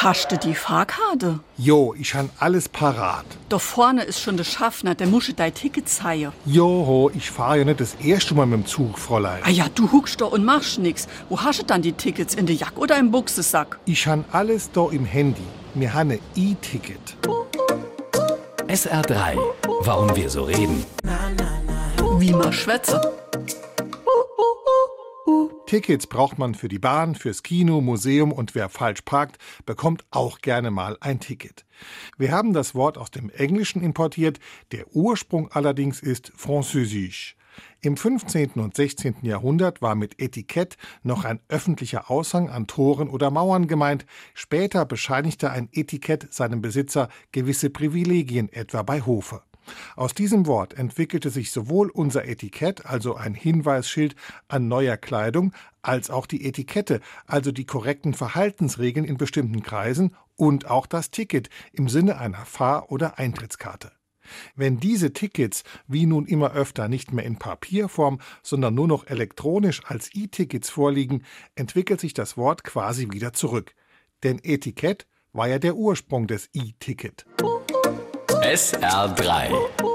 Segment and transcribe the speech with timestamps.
[0.00, 1.40] Hast du die Fahrkarte?
[1.56, 3.24] Jo, ich han alles parat.
[3.48, 6.30] Da vorne ist schon der Schaffner, der muss dein Ticket zeigen.
[6.46, 9.42] Joho, ich fahre ja nicht das erste Mal mit dem Zug, Fräulein.
[9.42, 11.08] Ah ja, du huckst da und machst nix.
[11.28, 12.36] Wo hast du dann die Tickets?
[12.36, 13.80] In der Jack oder im Buchsesack?
[13.86, 15.42] Ich han alles da im Handy.
[15.74, 17.16] Mir ne E-Ticket.
[18.68, 19.36] SR3.
[19.80, 20.84] Warum wir so reden.
[22.20, 23.00] Wie man schwätze.
[25.68, 30.38] Tickets braucht man für die Bahn, fürs Kino, Museum und wer falsch parkt, bekommt auch
[30.38, 31.66] gerne mal ein Ticket.
[32.16, 34.40] Wir haben das Wort aus dem Englischen importiert,
[34.72, 37.36] der Ursprung allerdings ist Französisch.
[37.82, 38.52] Im 15.
[38.52, 39.16] und 16.
[39.20, 44.06] Jahrhundert war mit Etikett noch ein öffentlicher Aushang an Toren oder Mauern gemeint.
[44.32, 49.42] Später bescheinigte ein Etikett seinem Besitzer gewisse Privilegien, etwa bei Hofe.
[49.96, 54.14] Aus diesem Wort entwickelte sich sowohl unser Etikett, also ein Hinweisschild
[54.48, 60.70] an neuer Kleidung, als auch die Etikette, also die korrekten Verhaltensregeln in bestimmten Kreisen und
[60.70, 63.92] auch das Ticket im Sinne einer Fahr- oder Eintrittskarte.
[64.54, 69.82] Wenn diese Tickets wie nun immer öfter nicht mehr in Papierform, sondern nur noch elektronisch
[69.84, 73.74] als E-Tickets vorliegen, entwickelt sich das Wort quasi wieder zurück.
[74.22, 77.24] Denn Etikett war ja der Ursprung des E-Ticket.
[78.48, 79.87] SR3.